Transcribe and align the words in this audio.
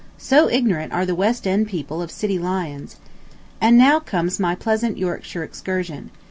So 0.17 0.49
ignorant 0.49 0.93
are 0.93 1.05
the 1.05 1.13
West 1.13 1.45
End 1.45 1.67
people 1.67 2.01
of 2.01 2.09
city 2.09 2.39
lions.... 2.39 2.95
And 3.61 3.77
now 3.77 3.99
comes 3.99 4.39
my 4.39 4.55
pleasant 4.55 4.97
Yorkshire 4.97 5.43
excursion. 5.43 6.09